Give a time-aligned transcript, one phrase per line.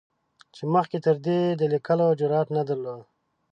[0.55, 3.01] چې مخکې تر دې یې د لیکلو جرعت نه درلود.